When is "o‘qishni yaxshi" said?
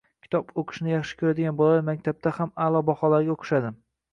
0.61-1.19